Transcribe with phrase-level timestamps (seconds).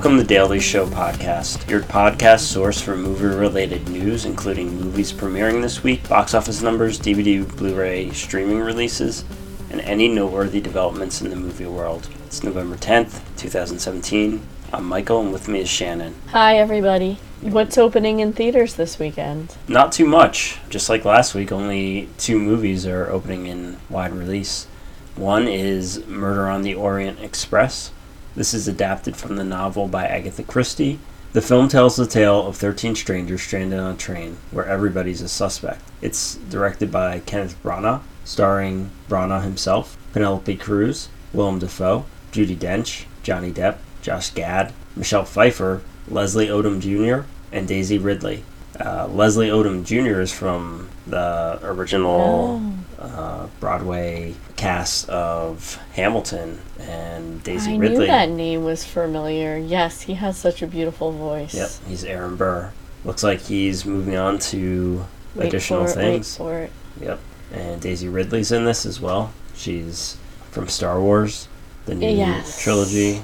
[0.00, 5.12] Welcome to the Dailies Show Podcast, your podcast source for movie related news, including movies
[5.12, 9.26] premiering this week, box office numbers, DVD, Blu ray, streaming releases,
[9.68, 12.08] and any noteworthy developments in the movie world.
[12.24, 14.40] It's November 10th, 2017.
[14.72, 16.14] I'm Michael, and with me is Shannon.
[16.28, 17.18] Hi, everybody.
[17.42, 19.54] What's opening in theaters this weekend?
[19.68, 20.56] Not too much.
[20.70, 24.66] Just like last week, only two movies are opening in wide release.
[25.14, 27.92] One is Murder on the Orient Express.
[28.36, 31.00] This is adapted from the novel by Agatha Christie.
[31.32, 35.28] The film tells the tale of 13 strangers stranded on a train where everybody's a
[35.28, 35.82] suspect.
[36.00, 43.52] It's directed by Kenneth Branagh, starring Branagh himself, Penelope Cruz, Willem Dafoe, Judi Dench, Johnny
[43.52, 48.44] Depp, Josh Gad, Michelle Pfeiffer, Leslie Odom Jr., and Daisy Ridley.
[48.78, 50.20] Uh, Leslie Odom Jr.
[50.20, 52.60] is from the original
[53.00, 57.98] uh, Broadway cast of Hamilton, and Daisy I Ridley.
[58.00, 59.56] knew that name was familiar.
[59.56, 61.54] Yes, he has such a beautiful voice.
[61.54, 62.72] Yep, he's Aaron Burr.
[63.04, 66.38] Looks like he's moving on to Wait additional it, things.
[66.38, 66.72] Wait for it.
[67.00, 67.20] Yep,
[67.54, 69.32] and Daisy Ridley's in this as well.
[69.54, 70.16] She's
[70.50, 71.48] from Star Wars,
[71.86, 72.62] the new Yes.
[72.62, 73.22] trilogy.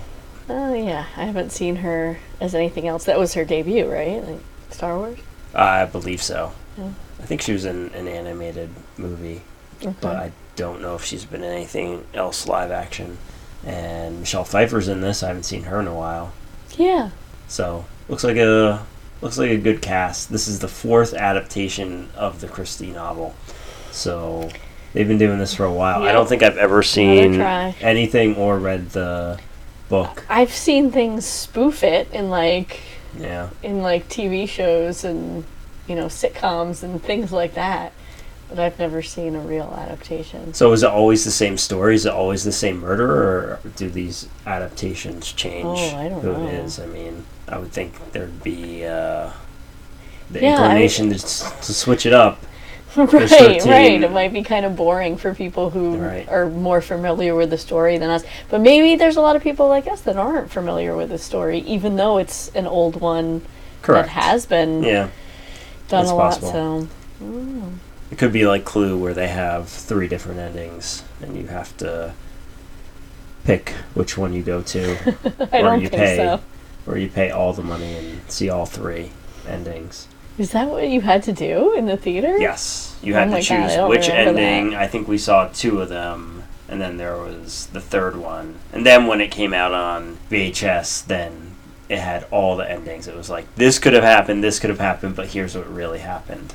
[0.49, 3.05] Oh yeah, I haven't seen her as anything else.
[3.05, 4.25] That was her debut, right?
[4.27, 5.19] Like Star Wars.
[5.55, 6.53] I believe so.
[6.79, 6.91] Yeah.
[7.21, 9.43] I think she was in an animated movie,
[9.83, 9.95] Okay.
[10.01, 13.19] but I don't know if she's been in anything else live action.
[13.65, 15.23] And Michelle Pfeiffer's in this.
[15.23, 16.33] I haven't seen her in a while.
[16.77, 17.11] yeah.
[17.49, 18.85] So looks like a
[19.21, 20.31] looks like a good cast.
[20.31, 23.35] This is the fourth adaptation of the Christie novel.
[23.93, 24.51] So
[24.93, 26.03] they've been doing this for a while.
[26.03, 29.39] I don't think I've ever seen anything or read the
[29.89, 30.25] book.
[30.29, 32.81] I've seen things spoof it in like
[33.19, 33.51] Yeah.
[33.63, 35.45] in like TV shows and
[35.87, 37.93] you know sitcoms and things like that,
[38.49, 40.55] but I've never seen a real adaptation.
[40.55, 41.95] So is it always the same story?
[41.95, 46.33] Is it always the same murder, or do these adaptations change Oh, I don't who
[46.33, 46.47] know.
[46.47, 46.79] it is?
[46.79, 49.31] I mean, I would think there'd be uh,
[50.31, 52.41] the Yeah, I- inclination to, s- to switch it up.
[52.97, 54.03] right, right.
[54.03, 56.27] It might be kind of boring for people who Right.
[56.31, 58.25] are more familiar with the story than us.
[58.49, 61.59] But maybe there's a lot of people like us that aren't familiar with the story,
[61.61, 63.43] even though it's an old one
[63.83, 64.07] Correct.
[64.09, 65.09] that has been Yeah.
[65.89, 66.31] done that's a lot.
[66.41, 66.53] possible.
[66.53, 66.89] So,
[67.23, 67.73] mm.
[68.11, 72.15] It could be like Clue, where they have three different endings, and you have to
[73.45, 74.97] pick which one you go to,
[75.53, 76.17] I Or don't you think pay.
[76.17, 76.41] so.
[76.87, 79.11] or you pay all the money and see all three
[79.49, 80.09] endings.
[80.39, 82.37] Is that what you had to do in the theater?
[82.39, 84.71] Yes, you Oh had my to choose don't which ending.
[84.71, 84.81] that.
[84.83, 88.57] I think we saw two of them, and then there was the third one.
[88.73, 91.55] And then when it came out on VHS, then
[91.89, 93.09] it had all the endings.
[93.09, 96.01] It was like this could have happened, this could have happened, but here's what really
[96.01, 96.53] happened.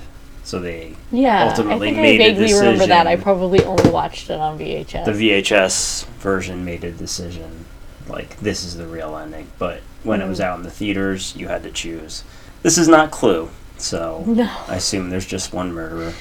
[0.52, 3.08] So they Yeah, ultimately I think made I a vaguely remember that.
[3.08, 5.06] I probably only watched it on VHS.
[5.06, 7.64] the VHS version made a decision
[8.10, 9.48] like this is the real ending.
[9.58, 10.44] But when it was Mhm.
[10.44, 12.26] out in the theaters, you had to choose.
[12.64, 13.48] This is not Clue,
[13.78, 14.50] so no.
[14.68, 16.12] I assume there's just one murderer.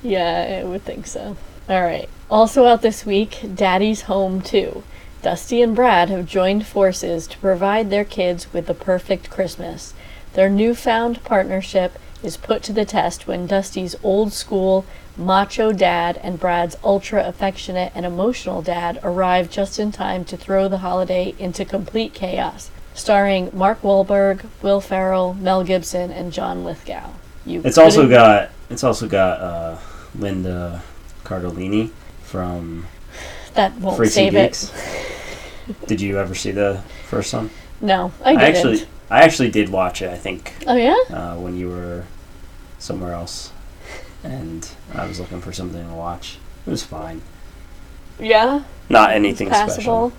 [0.00, 1.36] Yeah, I would think so.
[1.68, 2.08] All right.
[2.30, 4.84] Also out this week, Daddy's Home 2.
[5.22, 9.92] Dusty and Brad have joined forces to provide their kids with the perfect Christmas.
[10.34, 14.84] Their newfound partnership is put to the test when Dusty's old school,
[15.16, 20.68] macho dad and Brad's ultra affectionate and emotional dad arrive just in time to throw
[20.68, 22.70] the holiday into complete chaos.
[22.94, 27.10] Starring Mark Wahlberg, Will Ferrell, Mel Gibson, and John Lithgow.
[27.46, 29.78] You It's also got it's also got uh,
[30.14, 30.82] Linda
[31.24, 31.90] Cardellini
[32.22, 32.86] from
[33.54, 34.72] that won't Freaks save it.
[35.86, 37.50] Did you ever see the first one?
[37.80, 38.56] No, I didn't.
[38.56, 40.10] actually I actually did watch it.
[40.10, 40.96] I think oh yeah.
[41.10, 42.04] uh, when you were
[42.78, 43.52] somewhere else,
[44.24, 46.38] and I was looking for something to watch.
[46.66, 47.20] It was fine.
[48.18, 48.64] Yeah.
[48.88, 50.12] Not anything special.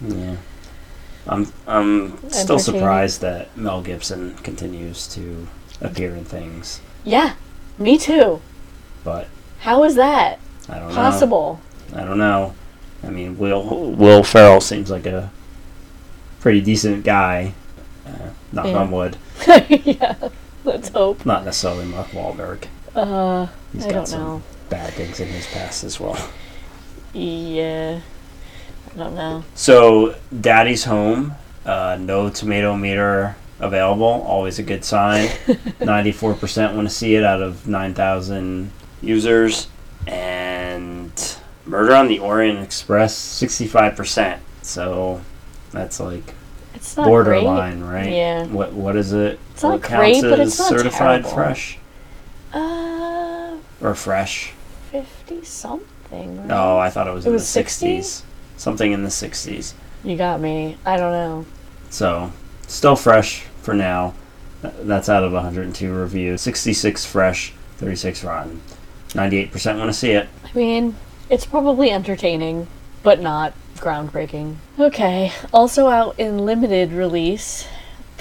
[0.00, 0.36] Yeah.
[1.28, 5.46] I'm I'm still surprised that Mel Gibson continues to
[5.80, 7.34] appear in things, Yeah.
[7.78, 8.40] Me too.
[9.04, 9.28] but
[9.60, 10.94] How is that I don't know.
[10.94, 11.60] possible?
[11.94, 12.54] I don't know.
[13.04, 15.30] I mean, Will Will Ferrell seems like a
[16.40, 17.54] pretty decent guy.
[18.06, 18.78] Uh, knock Yeah.
[18.78, 19.16] on wood.
[19.68, 20.14] yeah.
[20.64, 21.24] Let's hope.
[21.26, 22.66] Not necessarily Mark Wahlberg.
[22.94, 24.42] Uh, He's I got don't some know.
[24.70, 26.16] bad things in his past as well.
[27.12, 28.00] Yeah.
[28.94, 29.44] I don't know.
[29.54, 31.32] So, Daddy's home.
[31.64, 34.04] Uh, no tomato meter available.
[34.26, 35.30] Always a good sign.
[35.80, 39.68] Ninety-four percent want to see it out of nine thousand users,
[40.06, 41.12] and
[41.64, 44.42] Murder on the Orient Express sixty-five percent.
[44.62, 45.20] So,
[45.70, 46.34] that's like
[46.82, 48.10] It's not borderline, right?
[48.10, 48.46] Yeah.
[48.46, 49.38] What what is it?
[49.52, 51.30] It's not great, counts but as it's not certified terrible.
[51.30, 51.78] fresh.
[52.52, 54.52] Uh, or fresh?
[54.90, 56.38] fifty something.
[56.38, 56.46] Right?
[56.46, 58.24] No, I thought it was It in was the sixties.
[58.56, 59.74] Something in the sixties.
[60.02, 60.76] You got me.
[60.84, 61.46] I don't know.
[61.90, 62.32] So
[62.66, 64.14] still fresh for now.
[64.62, 66.40] That's out of 102 reviews.
[66.40, 68.60] 66 fresh, 36 rotten.
[69.10, 70.28] 98% want to see it.
[70.44, 70.96] I mean,
[71.30, 72.66] it's probably entertaining,
[73.02, 74.56] but not groundbreaking.
[74.78, 77.66] Okay, also out in limited release,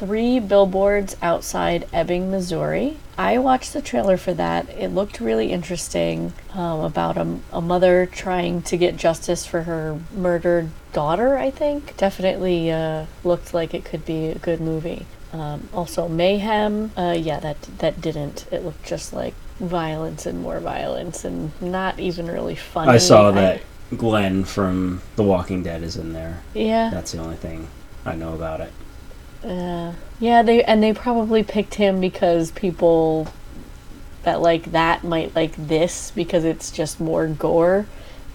[0.01, 2.98] Three Billboards Outside Ebbing, Missouri.
[3.19, 4.68] I watched the trailer for that.
[4.69, 10.00] It looked really interesting um, about a, a mother trying to get justice for her
[10.12, 11.95] murdered daughter, I think.
[11.98, 15.06] Definitely uh, looked like it could be a good movie.
[15.33, 16.92] Um, also, Mayhem.
[16.98, 18.48] Uh, yeah, that that didn't.
[18.51, 22.89] It looked just like violence and more violence, and not even really funny.
[22.89, 23.62] I saw that
[23.97, 26.41] Glenn from The Walking Dead is in there.
[26.53, 27.67] yeah, That's the only thing
[28.05, 28.71] I know about it.
[29.43, 30.41] uh, yeah.
[30.43, 33.27] They and they probably picked him because people
[34.23, 37.85] that like that might like this because it's just more gore,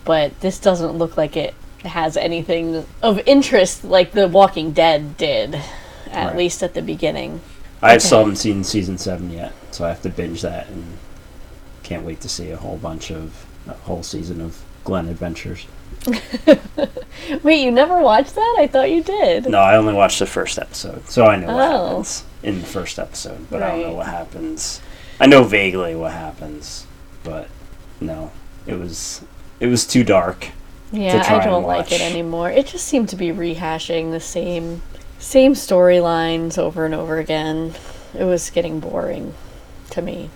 [0.05, 1.55] but this doesn't look like it
[1.85, 5.55] has anything of interest like The Walking Dead did,
[6.11, 6.37] at Right.
[6.37, 7.41] least at the beginning.
[7.81, 7.99] I Okay.
[8.01, 10.85] still haven't seen season seven yet, so I have to binge that and
[11.85, 15.67] can't wait to see a whole bunch of a whole season of Glenn adventures.
[17.43, 18.57] Wait, you never watched that?
[18.61, 19.47] I thought you did.
[19.49, 21.87] No, I only watched the first episode, so I know what Oh.
[21.89, 23.97] happens in the first episode, but I don't know Right.
[23.97, 24.81] what happens.
[25.21, 26.87] I know vaguely what happens,
[27.25, 27.49] but
[28.01, 28.31] no,
[28.67, 29.23] it was
[29.59, 30.49] it was too dark.
[30.93, 32.11] Yeah, try I and don't like it watch.
[32.11, 32.51] anymore.
[32.51, 34.83] It just seemed to be rehashing the same
[35.19, 37.75] same storylines over and over again.
[38.17, 39.35] It was getting boring
[39.91, 40.31] to me.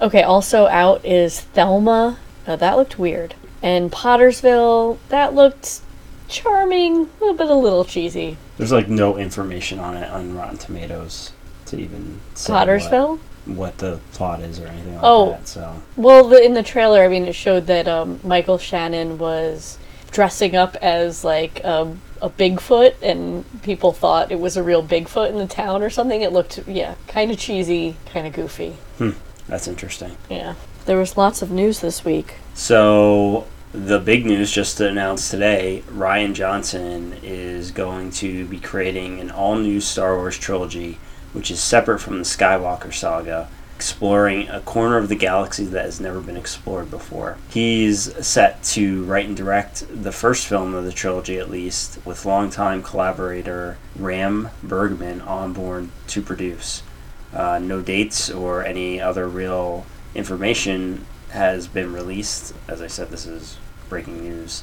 [0.00, 2.16] Okay, also out is Thelma.
[2.46, 3.34] Oh, that looked weird.
[3.62, 5.80] And Pottersville, that looked
[6.28, 8.36] charming, but a little cheesy.
[8.56, 11.32] There's like no information on it on Rotten Tomatoes
[11.66, 13.18] to even say Pottersville?
[13.46, 15.30] what, what the plot is or anything like Oh.
[15.30, 15.48] that.
[15.48, 19.78] So Well, the, in the trailer, I mean, it showed that um, Michael Shannon was
[20.10, 25.30] dressing up as like a, a Bigfoot, and people thought it was a real Bigfoot
[25.30, 26.20] in the town or something.
[26.22, 28.76] It looked, yeah, kind of cheesy, kind of goofy.
[28.98, 29.10] Hmm,
[29.46, 30.16] that's interesting.
[30.30, 30.54] Yeah.
[30.88, 32.36] There was lots of news this week.
[32.54, 39.30] So the big news just announced today: Rian Johnson is going to be creating an
[39.30, 40.96] all-new Star Wars trilogy,
[41.34, 46.00] which is separate from the Skywalker saga, exploring a corner of the galaxy that has
[46.00, 47.36] never been explored before.
[47.50, 52.24] He's set to write and direct the first film of the trilogy, at least, with
[52.24, 56.82] longtime collaborator Ram Bergman on board to produce.
[57.30, 59.84] Uh, no dates or any other real
[60.14, 62.54] information has been released.
[62.68, 63.58] As I said, this is
[63.88, 64.62] breaking news,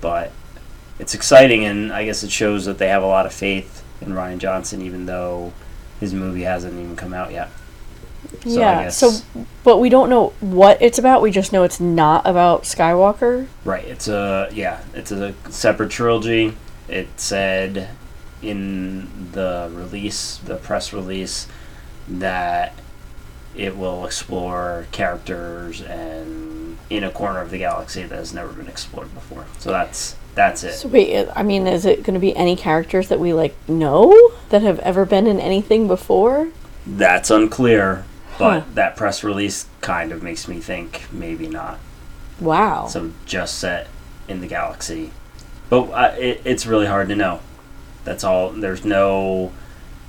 [0.00, 0.32] but
[0.98, 4.08] it's exciting, and I guess it shows that they have a lot of faith in
[4.08, 5.52] Rian Johnson, even though
[6.00, 7.50] his movie hasn't even come out yet.
[8.44, 8.88] So yeah.
[8.88, 9.12] So,
[9.64, 11.22] but we don't know what it's about.
[11.22, 13.46] We just know it's not about Skywalker.
[13.64, 13.84] Right.
[13.84, 14.80] It's a yeah.
[14.94, 16.56] It's a separate trilogy.
[16.88, 17.88] It said
[18.42, 21.46] in the release, the press release,
[22.08, 22.74] that
[23.56, 28.68] it will explore characters and in a corner of the galaxy that has never been
[28.68, 29.46] explored before.
[29.58, 30.72] So that's that's it.
[30.74, 34.32] So wait, I mean, is it going to be any characters that we like know
[34.48, 36.48] that have ever been in anything before?
[36.86, 38.04] That's unclear,
[38.38, 38.66] but Huh.
[38.74, 41.78] that press release kind of makes me think maybe not.
[42.40, 42.86] Wow.
[42.86, 43.88] So just set
[44.26, 45.12] in the galaxy,
[45.68, 47.40] but uh, it, it's really hard to know.
[48.04, 48.50] That's all.
[48.50, 49.52] There's no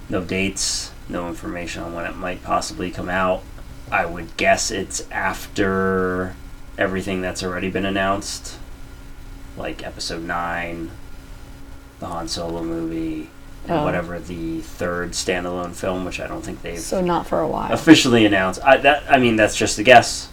[0.09, 3.43] no dates, no information on when it might possibly come out.
[3.91, 6.35] I would guess it's after
[6.77, 8.57] everything that's already been announced,
[9.57, 10.91] like Episode Nine,
[11.99, 13.29] the Han Solo movie,
[13.67, 13.83] and Oh.
[13.85, 17.71] whatever the third standalone film, which I don't think they've so not for a while.
[17.71, 18.59] officially announced.
[18.63, 20.29] I that I mean that's just a guess.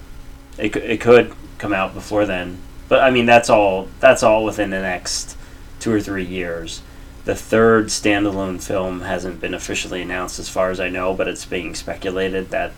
[0.59, 2.59] It it could come out before then,
[2.89, 5.37] but I mean that's all that's all within the next
[5.79, 6.83] two or three years.
[7.25, 11.45] The third standalone film hasn't been officially announced, as far as I know, but it's
[11.45, 12.73] being speculated that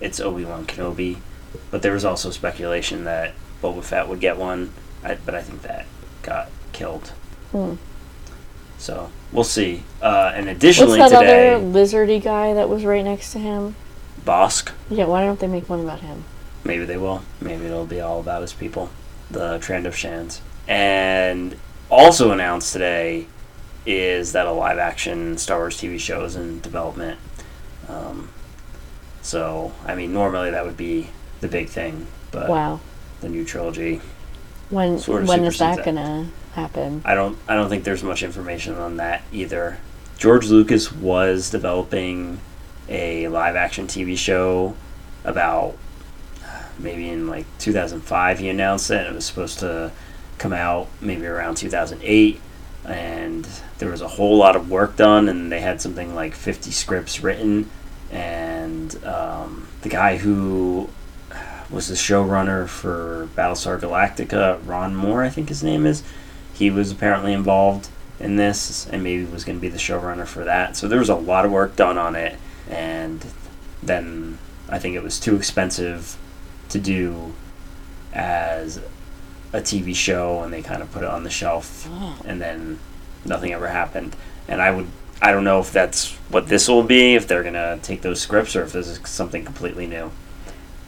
[0.00, 1.18] it's Obi Wan Kenobi.
[1.70, 5.62] But there was also speculation that Boba Fett would get one, I, but I think
[5.62, 5.86] that
[6.22, 7.08] got killed.
[7.52, 7.74] Hmm.
[8.78, 9.84] So we'll see.
[10.02, 13.76] Uh, and What's additionally, that today, other lizardy guy that was right next to him?
[14.24, 14.72] Bossk.
[14.90, 16.24] Yeah, why don't they make one about him?
[16.64, 17.22] Maybe they will.
[17.40, 18.90] Maybe it'll be all about his people,
[19.30, 20.40] the Trandoshans.
[20.68, 21.56] And
[21.90, 23.26] also announced today
[23.86, 27.18] is that a live action Star Wars TV show is in development.
[27.88, 28.28] Um,
[29.22, 31.08] so, I mean, normally that would be
[31.40, 32.80] the big thing, but wow.
[33.20, 34.00] the new trilogy,
[34.70, 35.84] When sort of when is that that.
[35.84, 37.02] gonna happen?
[37.04, 39.78] I don't, I don't think there's much information on that either.
[40.18, 42.40] George Lucas was developing
[42.88, 44.76] a live action TV show
[45.24, 45.76] about
[46.78, 49.06] maybe in like 2005 he announced it.
[49.06, 49.92] It was supposed to
[50.38, 52.40] come out maybe around 2008.
[52.84, 53.46] And
[53.78, 57.22] there was a whole lot of work done, and they had something like 50 scripts
[57.22, 57.70] written,
[58.10, 60.88] and um, the guy who
[61.70, 66.02] was the showrunner for Battlestar Galactica, Ron Moore, I think his name is,
[66.52, 67.88] he was apparently involved
[68.20, 70.76] in this, and maybe was going to be the showrunner for that.
[70.76, 73.24] So there was a lot of work done on it, and
[73.82, 76.16] then I think it was too expensive
[76.68, 77.32] to do
[78.12, 78.80] as
[79.52, 82.18] a TV show, and they kind of put it on the shelf, oh.
[82.24, 82.78] and then
[83.24, 84.16] nothing ever happened.
[84.48, 84.86] And I would,
[85.20, 88.56] I don't know if that's what this will be, if they're gonna take those scripts,
[88.56, 90.10] or if this is something completely new.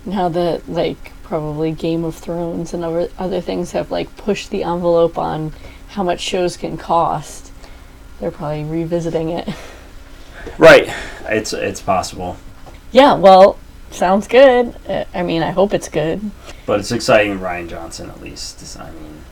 [0.04, 4.62] Now that like probably Game of Thrones and other other things have like pushed the
[4.62, 5.52] envelope on
[5.88, 7.52] how much shows can cost,
[8.20, 9.48] they're probably revisiting it.
[10.58, 10.92] Right,
[11.24, 12.36] it's it's possible,
[12.92, 13.58] Yeah, well,
[13.90, 14.74] sounds good.
[15.14, 16.30] I mean, I hope it's good.
[16.66, 17.38] but it's exciting.
[17.38, 18.78] Rian Johnson, at least.
[18.78, 19.22] I mean,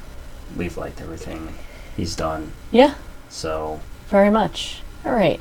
[0.56, 1.54] we've liked everything
[1.96, 2.94] he's done, Yeah,
[3.28, 4.82] so very much.
[5.04, 5.40] All right.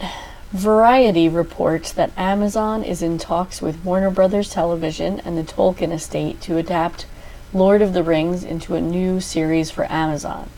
[0.52, 6.42] Variety reports that Amazon is in talks with Warner Brothers Television and the Tolkien estate
[6.42, 7.06] to adapt
[7.54, 10.50] Lord of the Rings into a new series for Amazon.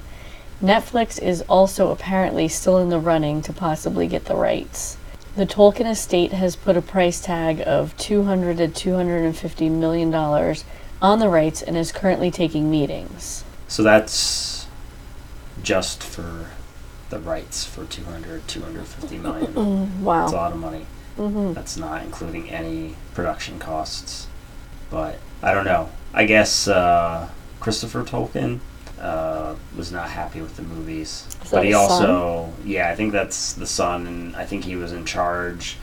[0.63, 4.97] Netflix is also apparently still in the running to possibly get the rights.
[5.35, 10.63] The Tolkien estate has put a price tag of 200 to 250 million dollars
[11.01, 13.43] on the rights and is currently taking meetings.
[13.67, 14.67] so that's
[15.61, 16.47] just for
[17.09, 20.21] the rights for 200 250 million Mm, wow.
[20.21, 20.85] that's a lot of money
[21.15, 24.27] hmm that's not including any production costs
[24.89, 28.59] but i don't know i guess uh, christopher tolkien
[29.03, 33.53] uh, was not happy with the movies Is but he also yeah i think that's
[33.53, 35.77] the son and i think he was in charge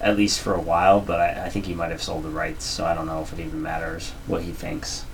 [0.00, 2.64] at least for a while but I, I think he might have sold the rights
[2.64, 5.04] so i don't know if it even matters what he thinks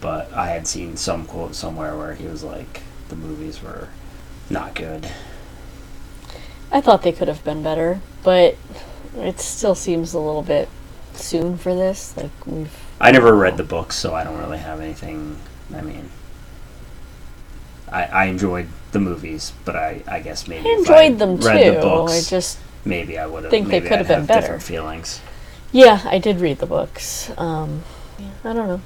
[0.00, 3.88] but i had seen some quote somewhere where he was like the movies were
[4.50, 5.08] not good
[6.72, 8.56] I thought they could have been better, but
[9.14, 10.70] it still seems a little bit
[11.12, 12.16] soon for this.
[12.16, 15.36] Like we've I never read the books, so I don't really have anything.
[15.74, 16.08] I mean,
[17.92, 21.46] I, I enjoyed the movies, but I, I guess maybe I if enjoyed them too.
[21.48, 23.50] read the books, I just maybe I would have.
[23.50, 24.40] think they could have been better.
[24.40, 25.20] Different feelings.
[25.72, 27.30] yeah, I did read the books.
[27.38, 27.82] Um,
[28.18, 28.80] yeah, I don't know.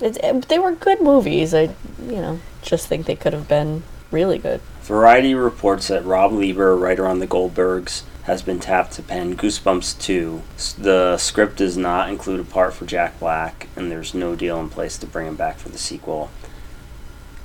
[0.00, 1.54] It, it, they were good movies.
[1.54, 4.60] I you know just think they could have been really good.
[4.82, 10.00] Variety reports that Rob Lieber, writer on The Goldbergs, has been tapped to pen Goosebumps
[10.00, 10.42] 2.
[10.78, 14.68] The script does not include a part for Jack Black, and there's no deal in
[14.68, 16.30] place to bring him back for the sequel.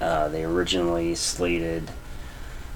[0.01, 1.89] Uh, they originally slated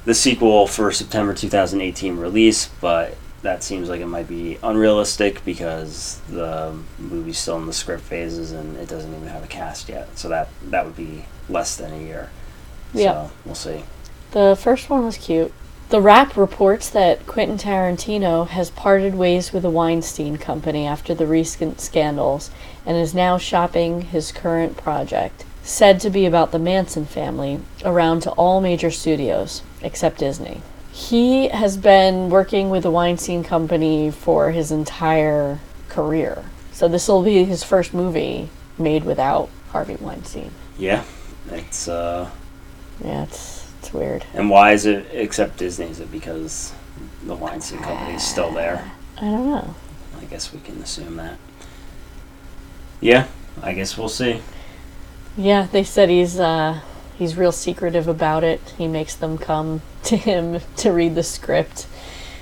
[0.05, 6.22] the sequel for September 2018 release, but that seems like it might be unrealistic because
[6.29, 10.17] the movie's still in the script phases and it doesn't even have a cast yet.
[10.17, 12.29] So that that would be less than a year.
[12.94, 13.27] Yeah.
[13.27, 13.84] So we'll see.
[14.32, 15.51] The first one was cute.
[15.89, 21.27] The Wrap reports that Quentin Tarantino has parted ways with the Weinstein Company after the
[21.27, 22.50] recent scandals
[22.86, 28.22] and is now shopping his current project, said to be about the Manson family, around
[28.22, 30.62] to all major studios, except Disney.
[30.92, 36.46] He has been working with the Weinstein Company for his entire career.
[36.72, 40.52] So this will be his first movie made without Harvey Weinstein.
[40.78, 41.04] Yeah,
[41.50, 42.30] it's uh,
[43.04, 44.24] Yeah, it's it's weird.
[44.34, 45.88] and why is it except Disney?
[45.88, 46.74] Is it because
[47.26, 48.92] the Weinstein Company is still there?
[49.18, 49.76] I don't know.
[50.20, 51.38] I guess we can assume that.
[53.02, 53.28] Yeah,
[53.62, 54.42] I guess we'll see.
[55.38, 56.82] Yeah, they said he's uh
[57.18, 58.74] he's real secretive about it.
[58.77, 61.88] He makes them come to him to read the script.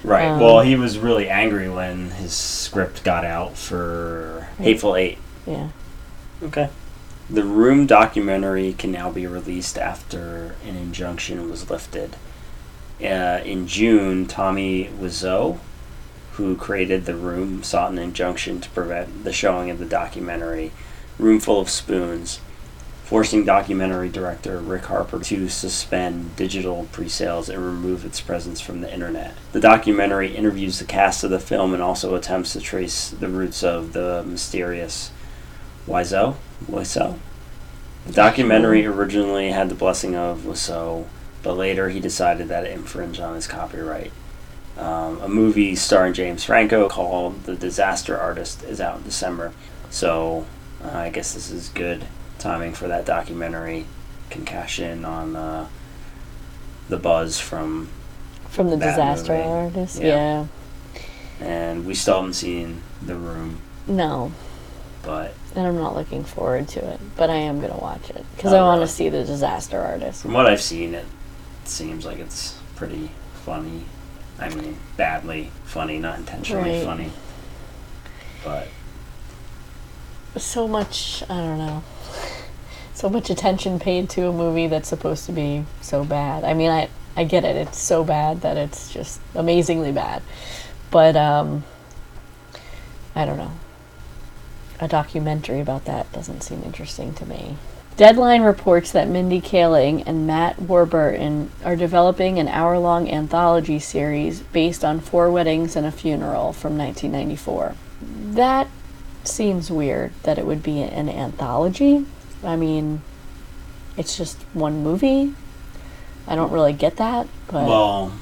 [0.04, 0.28] Right.
[0.28, 5.18] Um, well, he was really angry when his script got out for Hateful Eight.
[5.46, 5.70] Yeah.
[6.42, 6.70] Okay.
[7.30, 12.18] The Room documentary can now be released after an injunction was lifted.
[13.02, 15.60] Uh, in June, Tommy Wiseau,
[16.34, 20.72] who created The Room, sought an injunction to prevent the showing of the documentary
[21.18, 22.40] Room Full of Spoons,
[23.04, 28.92] forcing documentary director Rick Harper to suspend digital pre-sales and remove its presence from the
[28.92, 29.36] internet.
[29.52, 33.62] The documentary interviews the cast of the film and also attempts to trace the roots
[33.62, 35.12] of the mysterious
[35.86, 36.36] Wiseau.
[36.66, 37.20] Wiseau.
[38.08, 41.06] The documentary originally had the blessing of Wiseau,
[41.42, 44.14] but later he decided that it infringed on his copyright.
[44.78, 49.52] Um, a movie starring James Franco called The Disaster Artist is out in December,
[49.90, 50.48] so
[50.84, 52.06] uh, I guess this is good
[52.44, 53.86] timing for that documentary.
[54.30, 55.68] Can cash in on uh,
[56.90, 57.90] the buzz from,
[58.50, 59.44] From the disaster movie.
[59.48, 60.00] artist.
[60.02, 60.46] Yeah.
[61.42, 61.48] Yeah.
[61.48, 64.32] and we still haven't seen The Room, No.
[65.04, 68.54] but And I'm not looking forward to it, but I am gonna watch it because
[68.54, 70.22] Oh, I want to see the disaster artist.
[70.24, 71.06] from what I've seen, it
[71.66, 73.10] seems like it's pretty
[73.46, 73.86] funny.
[74.40, 76.86] I mean, badly funny, not intentionally Right.
[76.86, 77.12] funny.
[78.44, 78.68] But
[80.42, 81.84] so much I don't know.
[82.94, 86.44] So much attention paid to a movie that's supposed to be so bad.
[86.44, 87.56] I mean, I I get it.
[87.56, 90.22] It's so bad that it's just amazingly bad.
[90.92, 91.64] But um
[93.16, 93.52] I don't know.
[94.80, 97.58] A documentary about that doesn't seem interesting to me.
[97.96, 104.42] Deadline reports that Mindy Kaling and Matt Warburton are developing an hour long anthology series
[104.42, 107.76] based on Four Weddings and a Funeral from 1994.
[108.34, 108.68] That
[109.24, 112.08] seems weird that it would be an anthology.
[112.44, 113.02] I mean,
[113.98, 115.34] it's just one movie.
[116.28, 118.14] I don't really get that, but well,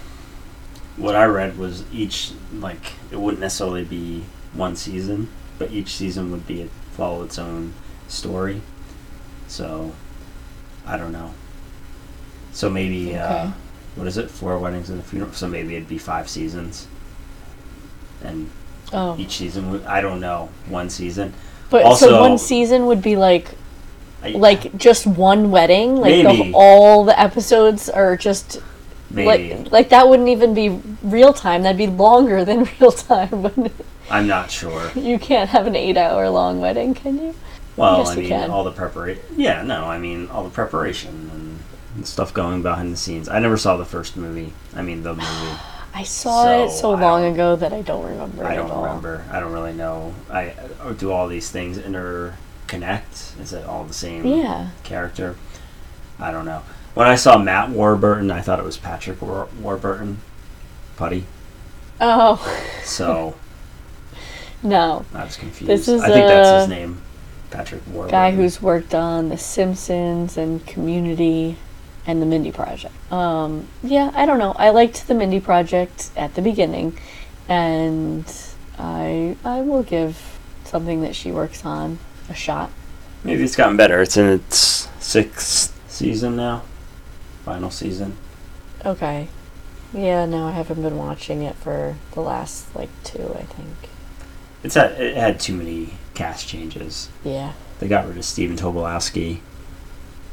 [0.97, 4.23] what I read was each like it wouldn't necessarily be
[4.53, 7.73] one season, but each season would be follow its own
[8.07, 8.61] story.
[9.47, 9.93] So,
[10.85, 11.33] I don't know.
[12.53, 13.51] So maybe uh,
[13.95, 14.29] what is it?
[14.31, 15.31] Four weddings and a funeral.
[15.33, 16.87] So maybe it'd be five seasons,
[18.23, 18.49] and
[18.93, 21.33] oh, each season would I don't know one season.
[21.69, 23.51] but also- so one season would be like
[24.29, 28.61] like just one wedding, like the, all the episodes are just
[29.09, 30.69] maybe like like that wouldn't even be
[31.03, 31.63] real time.
[31.63, 33.47] That'd be longer than real time.
[34.09, 34.91] I'm not sure.
[34.95, 37.35] You can't have an eight hour long wedding, can you?
[37.77, 38.51] Well, Yes, I mean, can.
[38.51, 39.23] all the preparation.
[39.37, 41.59] Yeah, no, I mean, all the preparation and,
[41.95, 43.29] and stuff going behind the scenes.
[43.29, 44.51] I never saw the first movie.
[44.75, 45.27] I mean, the movie.
[45.93, 48.71] I saw it So, so I long ago that I don't remember I don't at
[48.71, 48.83] all.
[48.83, 49.25] remember.
[49.31, 50.13] I don't really know.
[50.29, 50.49] I
[50.81, 51.77] uh, do all these things
[52.71, 53.39] interconnect?
[53.39, 54.69] Is it all the same Yeah.
[54.83, 55.35] character?
[56.19, 56.61] I don't know.
[56.93, 60.17] When I saw Matt Warburton, I thought it was Patrick War- Warburton,
[60.97, 61.25] Puddy.
[61.99, 62.39] Oh
[62.83, 63.35] So
[64.63, 65.69] no, I was confused.
[65.69, 67.01] This is, I think that's his name,
[67.49, 68.11] Patrick Warburton.
[68.11, 71.57] guy who's worked on The Simpsons and Community
[72.05, 72.93] and The Mindy Project.
[73.11, 74.53] Um, yeah, I don't know.
[74.53, 76.97] I liked The Mindy Project at the beginning,
[77.47, 78.25] and
[78.79, 82.71] I I will give something that she works on a shot.
[83.23, 84.01] Maybe it's gotten better.
[84.01, 86.63] It's in its sixth season now.
[87.45, 88.17] Final season.
[88.85, 89.27] Okay.
[89.93, 93.89] Yeah, no, I haven't been watching it for the last like two, I think.
[94.63, 97.09] It's had, it had too many cast changes.
[97.23, 97.53] Yeah.
[97.79, 99.39] They got rid of Stephen Tobolowsky.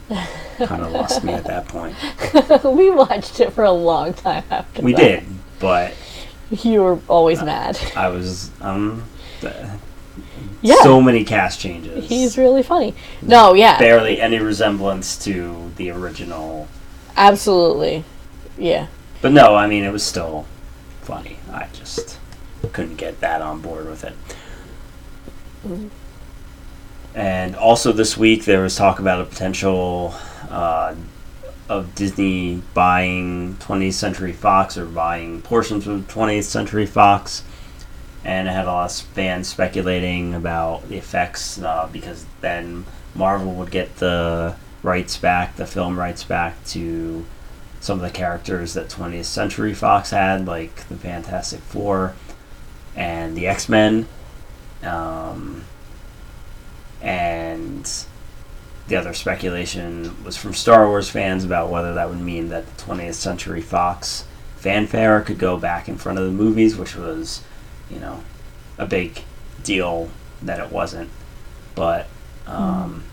[0.58, 1.94] kind of lost me at that point.
[2.64, 5.00] we watched it for a long time after We that.
[5.00, 5.24] did,
[5.58, 5.92] but
[6.50, 7.78] You were always Uh, mad.
[7.94, 9.04] I was um
[10.62, 10.82] Yeah.
[10.82, 12.08] so many cast changes.
[12.08, 12.94] He's really funny.
[13.22, 13.78] No, yeah.
[13.78, 16.68] barely any resemblance to the original.
[17.16, 18.04] Absolutely.
[18.56, 18.88] Yeah.
[19.22, 20.46] But no, I mean it was still
[21.02, 21.38] funny.
[21.52, 22.18] I just
[22.72, 24.14] couldn't get that on board with it.
[25.66, 25.90] Mhm.
[27.14, 30.14] And also this week there was talk about a potential
[30.50, 30.94] uh,
[31.68, 37.42] of Disney buying 20th Century Fox or buying portions of 20th Century Fox.
[38.24, 43.52] And I had a lot of fans speculating about the effects uh, because then Marvel
[43.54, 47.24] would get the rights back, the film rights back to
[47.80, 52.14] some of the characters that 20th Century Fox had, like the Fantastic Four
[52.96, 54.08] and the X Men.
[54.82, 55.64] Um,
[57.00, 57.90] and
[58.88, 62.82] the other speculation was from Star Wars fans about whether that would mean that the
[62.82, 64.24] 20th Century Fox
[64.56, 67.42] fanfare could go back in front of the movies, which was,
[67.90, 68.22] you know,
[68.76, 69.22] a big
[69.62, 70.10] deal
[70.42, 71.10] that it wasn't.
[71.74, 72.06] But
[72.46, 73.04] um,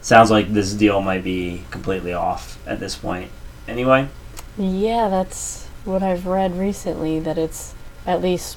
[0.00, 3.30] sounds like this deal might be completely off at this point.
[3.66, 4.08] Anyway,
[4.56, 7.74] Yeah, that's what I've read recently that it's
[8.06, 8.56] at least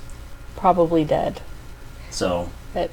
[0.55, 1.41] probably dead.
[2.09, 2.91] so It-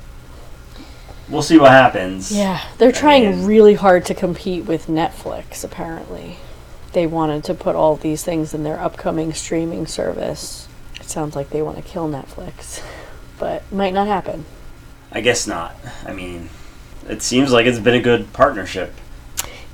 [1.29, 2.33] we'll see what happens.
[2.33, 6.39] Yeah, they're trying mean- really hard to compete with Netflix apparently.
[6.93, 10.67] They wanted to put all these things in their upcoming streaming service.
[11.09, 12.85] Sounds like they want to kill Netflix,
[13.39, 14.45] but might not happen.
[15.11, 15.75] I guess not.
[16.05, 16.51] I mean,
[17.09, 18.93] it seems like it's been a good partnership.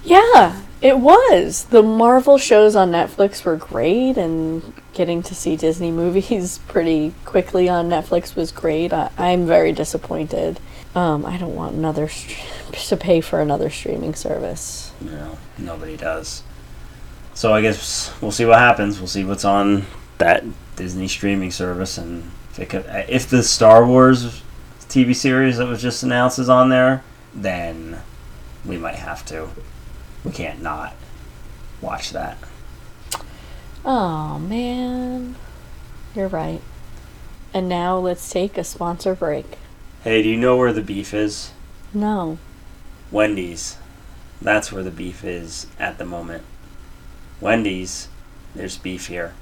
[0.05, 1.64] Yeah, it was.
[1.64, 7.68] The Marvel shows on Netflix were great, and getting to see Disney movies pretty quickly
[7.68, 8.92] on Netflix was great.
[8.92, 10.61] I, I'm very disappointed.
[10.94, 12.38] Um, I don't want another str-
[12.73, 14.92] to pay for another streaming service.
[15.01, 16.44] Know, nobody does.
[17.35, 19.01] So I guess we'll see what happens.
[19.01, 19.87] We'll see what's on
[20.18, 20.44] that
[20.76, 24.42] Disney streaming service, and if, it could, uh, if the Star Wars
[24.88, 27.02] TV series that was just announced is on there,
[27.34, 28.00] then
[28.64, 29.48] we might have to.
[30.24, 30.94] We can't not
[31.80, 32.38] watch that.
[33.84, 35.37] Oh man,
[36.14, 36.60] you're right.
[37.52, 39.58] And now let's take a sponsor break.
[40.02, 41.52] Hey, do you know where the beef is?
[41.92, 42.38] No.
[43.10, 43.76] Wendy's.
[44.42, 46.42] That's where the beef is at the moment.
[47.40, 48.08] Wendy's
[48.54, 49.34] there's beef here.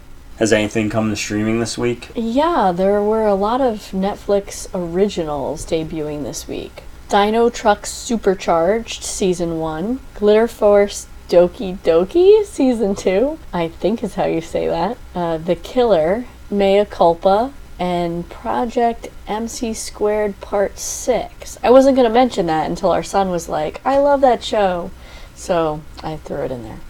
[0.43, 2.09] Has anything come to streaming this week?
[2.17, 6.83] Yeah, there were a lot of Netflix originals debuting this week.
[7.09, 14.41] Dinotrux Supercharged Season 1, Glitter Force Doki Doki Season 2, I think is how you
[14.41, 21.57] say that, uh, The Killer, Mea Culpa, and Project MC Squared Part 6.
[21.63, 24.91] I wasn't going to mention that until our son was like, I love that show.
[25.37, 26.81] So I threw it in there.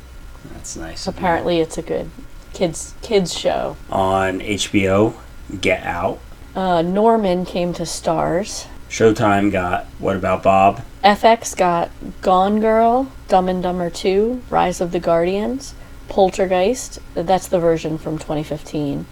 [0.55, 1.07] That's nice.
[1.07, 2.11] Apparently, it's a good
[2.53, 3.77] kids kids show.
[3.91, 5.15] On HBO,
[5.61, 6.19] Get Out.
[6.55, 8.67] Uh, Norman came to stars.
[8.88, 10.83] Showtime got What About Bob?
[11.03, 15.75] FX got Gone Girl, Dumb and Dumber 2, Rise of the Guardians,
[16.09, 19.07] Poltergeist, that's the version from 2015,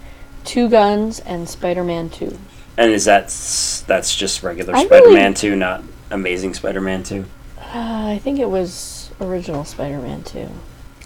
[0.45, 2.39] Two Guns, and Spider Man 2.
[2.81, 3.25] And is that
[3.87, 7.27] that's just regular I Spider-Man 2, not Amazing Spider-Man 2?
[7.59, 10.49] Uh, I think it was original Spider Man 2.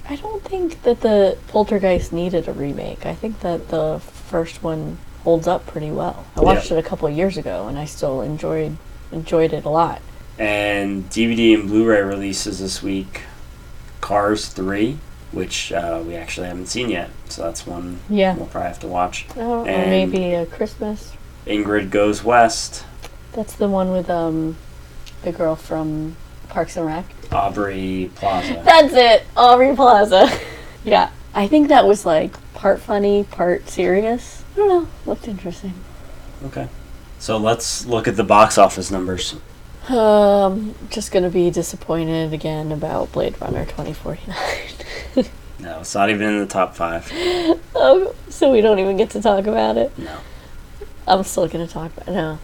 [0.08, 3.06] I don't think that the Poltergeist needed a remake.
[3.06, 6.26] I think that the first one holds up pretty well.
[6.36, 6.76] I watched Yeah.
[6.76, 8.76] it a couple of years ago and I still enjoyed
[9.12, 10.00] enjoyed it a lot.
[10.38, 13.22] And DVD and Blu-ray releases this week.
[14.00, 14.98] Cars 3,
[15.32, 18.34] which uh, we actually haven't seen yet, so that's one Yeah.
[18.34, 19.26] we'll probably have to watch.
[19.36, 21.12] Oh, or And- maybe a Christmas.
[21.46, 22.84] Ingrid Goes West,
[23.32, 24.56] That's the one with um
[25.22, 26.16] the girl from
[26.54, 27.04] Parks and Rec.
[27.32, 28.62] Aubrey Plaza.
[28.64, 30.30] That's it, Aubrey Plaza.
[30.84, 34.44] yeah, I think that was like part funny, part serious.
[34.52, 34.88] I don't know.
[35.04, 35.74] Looked interesting.
[36.44, 36.68] Okay.
[37.18, 39.34] So let's look at the box office numbers.
[39.88, 44.36] Um, just gonna be disappointed again about Blade Runner 2049.
[45.60, 47.10] No, it's not even in the top five.
[47.74, 49.96] oh, so we don't even get to talk about it.
[49.96, 50.18] No.
[51.06, 52.12] I'm still gonna talk about it.
[52.12, 52.38] No.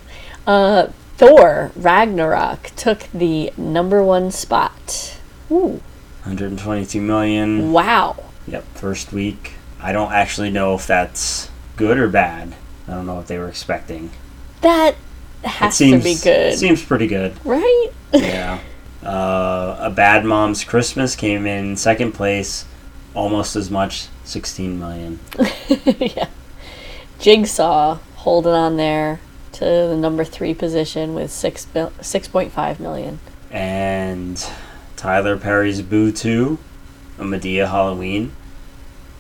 [0.46, 0.88] Uh,
[1.20, 5.18] Thor Ragnarok took the number one spot.
[5.50, 5.83] Ooh,
[6.22, 7.74] 122 million.
[7.74, 8.24] wow.
[8.46, 9.52] Yep, first week.
[9.78, 12.54] I don't actually know if that's good or bad.
[12.88, 14.09] I don't know what they were expecting.
[14.62, 14.94] That
[15.44, 17.35] has seems, to be good, Seems pretty good.
[17.44, 17.88] right?
[18.14, 18.59] Yeah.
[19.02, 22.64] uh, a Bad Mom's Christmas came in second place,
[23.12, 25.20] almost as much, 16 million.
[25.98, 26.28] yeah.
[27.18, 29.20] Jigsaw holding on there
[29.61, 33.18] to the number three position with six mil- 6.5 million.
[33.51, 34.42] And
[34.96, 36.59] Tyler Perry's Boo 2,
[37.18, 38.33] a Medea Halloween,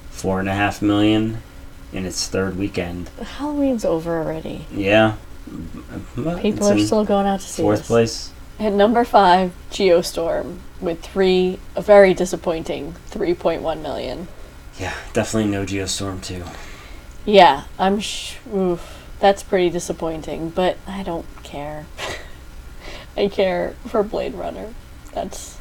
[0.08, 1.42] four and a half million
[1.92, 3.10] in its third weekend.
[3.36, 4.64] Halloween's over already.
[4.72, 5.16] Yeah.
[6.40, 7.86] People are still going out to see fourth this.
[7.86, 8.32] place.
[8.58, 14.28] At number five, Geostorm with three, a very disappointing 3.1 million.
[14.78, 16.44] Yeah, definitely no Geostorm 2.
[17.26, 21.86] Yeah, I'm sh- oof, that's pretty disappointing, but I don't care.
[23.16, 24.72] I care for Blade Runner.
[25.12, 25.58] That's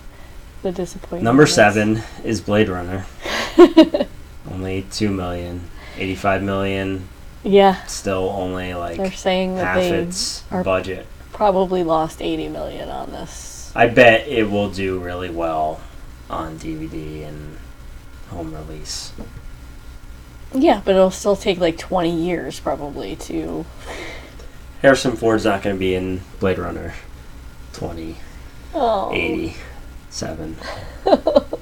[0.61, 1.23] the disappointment.
[1.23, 3.05] Number seven is Blade Runner.
[4.51, 5.69] only two million.
[5.97, 7.07] 85 million.
[7.43, 11.05] Yeah, Still only like they're saying that half they its are- budget.
[11.31, 13.71] probably lost 80 million on this.
[13.75, 15.79] I bet it will do really well
[16.29, 17.57] on DVD and
[18.29, 19.13] home release.
[20.53, 23.65] Yeah, but it'll still take like 20 years probably to.
[24.81, 26.93] Harrison Ford's not going to be in Blade Runner
[28.73, 29.11] Oh.
[29.11, 30.55] 2087.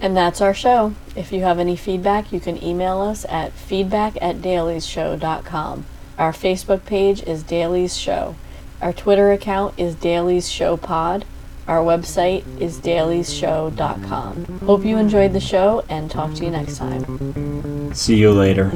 [0.00, 0.92] And that's our show.
[1.16, 5.86] If you have any feedback, you can email us at feedback at dailieshow.com.
[6.18, 8.34] Our Facebook page is Dailies Show.
[8.82, 11.24] Our Twitter account is Dailies Show Pod.
[11.66, 14.60] Our website is dailieshow.com.
[14.66, 17.94] Hope you enjoyed the show and talk to you next time.
[17.94, 18.70] See you later.